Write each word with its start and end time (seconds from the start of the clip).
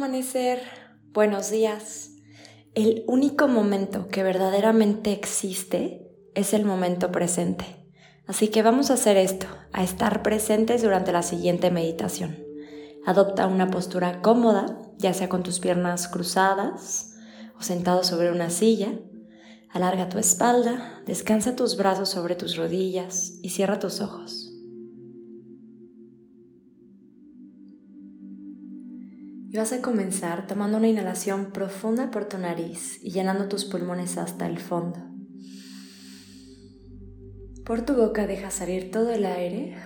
amanecer, 0.00 0.62
buenos 1.12 1.50
días. 1.50 2.12
El 2.74 3.04
único 3.06 3.48
momento 3.48 4.08
que 4.08 4.22
verdaderamente 4.22 5.12
existe 5.12 6.08
es 6.34 6.54
el 6.54 6.64
momento 6.64 7.12
presente. 7.12 7.66
Así 8.26 8.48
que 8.48 8.62
vamos 8.62 8.90
a 8.90 8.94
hacer 8.94 9.18
esto, 9.18 9.46
a 9.74 9.84
estar 9.84 10.22
presentes 10.22 10.80
durante 10.80 11.12
la 11.12 11.22
siguiente 11.22 11.70
meditación. 11.70 12.38
Adopta 13.04 13.46
una 13.46 13.70
postura 13.70 14.22
cómoda, 14.22 14.78
ya 14.96 15.12
sea 15.12 15.28
con 15.28 15.42
tus 15.42 15.60
piernas 15.60 16.08
cruzadas 16.08 17.16
o 17.58 17.62
sentado 17.62 18.02
sobre 18.02 18.32
una 18.32 18.48
silla. 18.48 18.98
Alarga 19.68 20.08
tu 20.08 20.16
espalda, 20.16 21.02
descansa 21.04 21.56
tus 21.56 21.76
brazos 21.76 22.08
sobre 22.08 22.36
tus 22.36 22.56
rodillas 22.56 23.34
y 23.42 23.50
cierra 23.50 23.78
tus 23.78 24.00
ojos. 24.00 24.49
Y 29.52 29.56
vas 29.56 29.72
a 29.72 29.82
comenzar 29.82 30.46
tomando 30.46 30.78
una 30.78 30.86
inhalación 30.86 31.50
profunda 31.50 32.12
por 32.12 32.26
tu 32.26 32.38
nariz 32.38 33.02
y 33.02 33.10
llenando 33.10 33.48
tus 33.48 33.64
pulmones 33.64 34.16
hasta 34.16 34.46
el 34.46 34.60
fondo. 34.60 35.00
Por 37.64 37.84
tu 37.84 37.96
boca 37.96 38.28
deja 38.28 38.52
salir 38.52 38.92
todo 38.92 39.10
el 39.10 39.26
aire. 39.26 39.76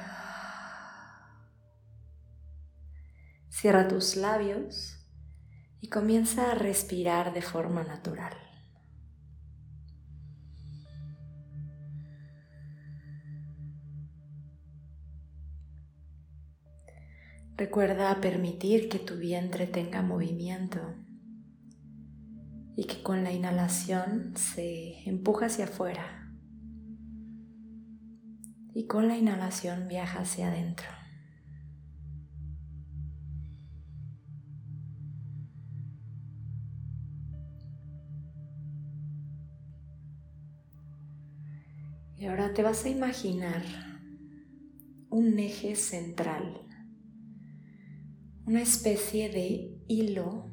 Cierra 3.48 3.88
tus 3.88 4.16
labios 4.16 4.98
y 5.80 5.88
comienza 5.88 6.50
a 6.50 6.54
respirar 6.54 7.32
de 7.32 7.40
forma 7.40 7.84
natural. 7.84 8.43
Recuerda 17.56 18.20
permitir 18.20 18.88
que 18.88 18.98
tu 18.98 19.14
vientre 19.16 19.68
tenga 19.68 20.02
movimiento 20.02 20.80
y 22.76 22.86
que 22.86 23.00
con 23.00 23.22
la 23.22 23.30
inhalación 23.30 24.32
se 24.36 25.08
empuja 25.08 25.46
hacia 25.46 25.66
afuera 25.66 26.32
y 28.74 28.88
con 28.88 29.06
la 29.06 29.16
inhalación 29.16 29.86
viaja 29.86 30.22
hacia 30.22 30.48
adentro. 30.48 30.88
Y 42.16 42.26
ahora 42.26 42.52
te 42.52 42.64
vas 42.64 42.84
a 42.84 42.88
imaginar 42.88 43.62
un 45.08 45.38
eje 45.38 45.76
central 45.76 46.64
una 48.46 48.60
especie 48.60 49.30
de 49.30 49.78
hilo 49.88 50.52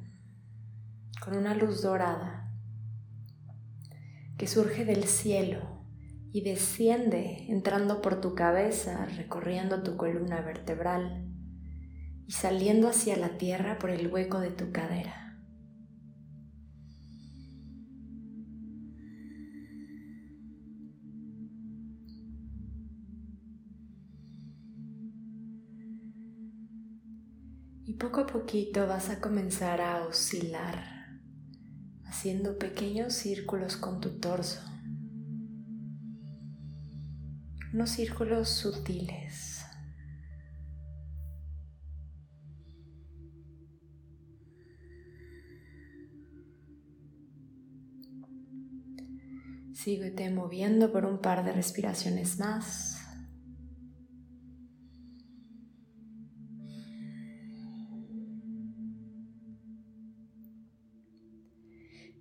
con 1.22 1.36
una 1.36 1.54
luz 1.54 1.82
dorada 1.82 2.50
que 4.38 4.48
surge 4.48 4.86
del 4.86 5.04
cielo 5.04 5.86
y 6.32 6.42
desciende 6.42 7.46
entrando 7.50 8.02
por 8.02 8.22
tu 8.22 8.34
cabeza, 8.34 9.06
recorriendo 9.18 9.84
tu 9.84 9.98
columna 9.98 10.42
vertebral 10.42 11.28
y 12.26 12.32
saliendo 12.32 12.88
hacia 12.88 13.18
la 13.18 13.38
tierra 13.38 13.78
por 13.78 13.90
el 13.90 14.08
hueco 14.08 14.40
de 14.40 14.52
tu 14.52 14.72
cadera. 14.72 15.31
Y 27.92 27.96
poco 27.96 28.22
a 28.22 28.26
poquito 28.26 28.88
vas 28.88 29.10
a 29.10 29.20
comenzar 29.20 29.82
a 29.82 30.06
oscilar, 30.08 30.82
haciendo 32.06 32.58
pequeños 32.58 33.12
círculos 33.12 33.76
con 33.76 34.00
tu 34.00 34.18
torso. 34.18 34.62
Unos 37.74 37.90
círculos 37.90 38.48
sutiles. 38.48 39.66
Síguete 49.74 50.30
moviendo 50.30 50.94
por 50.94 51.04
un 51.04 51.20
par 51.20 51.44
de 51.44 51.52
respiraciones 51.52 52.40
más. 52.40 53.01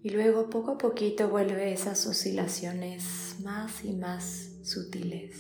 Y 0.03 0.11
luego 0.11 0.49
poco 0.49 0.73
a 0.73 0.79
poquito 0.79 1.29
vuelve 1.29 1.73
esas 1.73 2.07
oscilaciones 2.07 3.37
más 3.43 3.85
y 3.85 3.93
más 3.93 4.57
sutiles. 4.63 5.37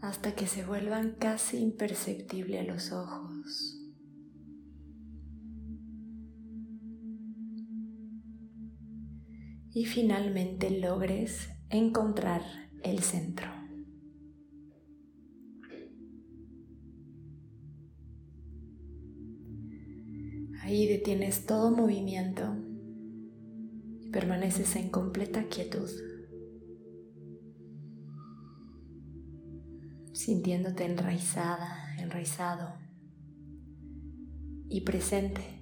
Hasta 0.00 0.34
que 0.34 0.46
se 0.46 0.64
vuelvan 0.64 1.16
casi 1.18 1.58
imperceptibles 1.58 2.60
a 2.60 2.72
los 2.72 2.92
ojos. 2.92 3.74
Y 9.74 9.84
finalmente 9.84 10.70
logres 10.70 11.50
encontrar 11.68 12.42
el 12.82 13.00
centro. 13.00 13.57
Detienes 20.98 21.46
todo 21.46 21.70
movimiento 21.70 22.56
y 24.00 24.08
permaneces 24.10 24.74
en 24.74 24.90
completa 24.90 25.44
quietud, 25.44 25.88
sintiéndote 30.12 30.86
enraizada, 30.86 31.94
enraizado 32.00 32.74
y 34.68 34.80
presente. 34.80 35.57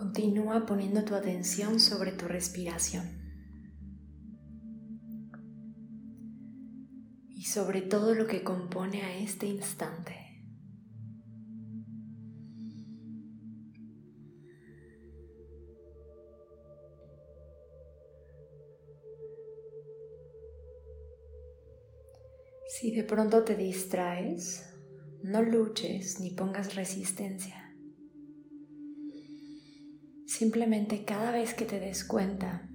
Continúa 0.00 0.64
poniendo 0.64 1.04
tu 1.04 1.14
atención 1.14 1.78
sobre 1.78 2.12
tu 2.12 2.26
respiración 2.26 3.04
y 7.28 7.42
sobre 7.42 7.82
todo 7.82 8.14
lo 8.14 8.26
que 8.26 8.42
compone 8.42 9.02
a 9.02 9.18
este 9.18 9.46
instante. 9.46 10.16
Si 22.68 22.90
de 22.96 23.04
pronto 23.04 23.44
te 23.44 23.54
distraes, 23.54 24.64
no 25.22 25.42
luches 25.42 26.20
ni 26.20 26.30
pongas 26.30 26.74
resistencia. 26.74 27.69
Simplemente 30.40 31.04
cada 31.04 31.32
vez 31.32 31.52
que 31.52 31.66
te 31.66 31.78
des 31.78 32.02
cuenta, 32.02 32.66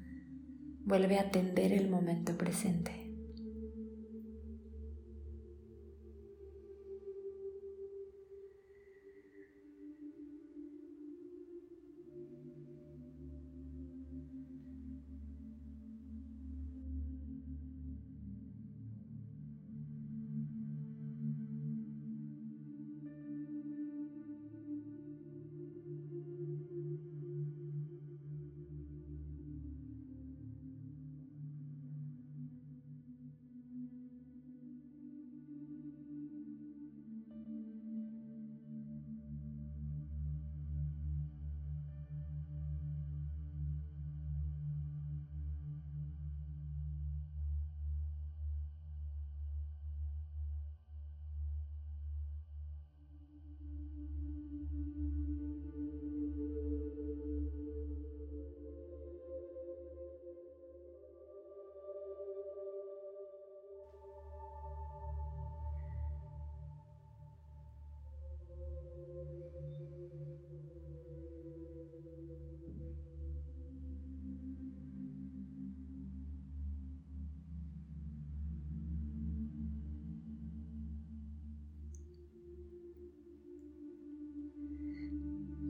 vuelve 0.84 1.18
a 1.18 1.22
atender 1.22 1.74
el 1.74 1.90
momento 1.90 2.38
presente. 2.38 3.05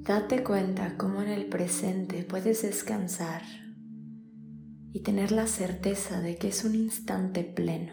Date 0.06 0.44
cuenta 0.44 0.98
cómo 0.98 1.24
en 1.24 1.30
el 1.30 1.48
presente 1.48 2.24
puedes 2.24 2.62
descansar 2.62 3.42
y 4.94 5.00
tener 5.00 5.32
la 5.32 5.48
certeza 5.48 6.22
de 6.22 6.38
que 6.38 6.50
es 6.50 6.64
un 6.64 6.76
instante 6.76 7.44
pleno. 7.44 7.92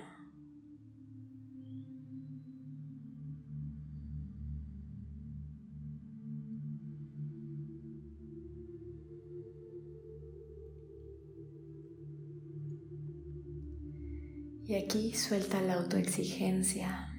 Y 14.66 14.74
aquí 14.74 15.14
suelta 15.14 15.62
la 15.62 15.76
autoexigencia, 15.76 17.11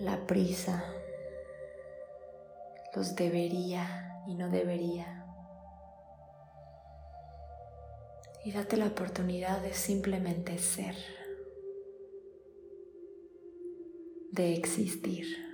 la 0.00 0.26
prisa, 0.26 0.84
los 2.94 3.14
debería 3.16 4.22
y 4.26 4.34
no 4.34 4.50
debería. 4.50 5.24
Y 8.44 8.52
date 8.52 8.76
la 8.76 8.86
oportunidad 8.86 9.60
de 9.62 9.72
simplemente 9.72 10.58
ser, 10.58 10.96
de 14.32 14.54
existir. 14.54 15.53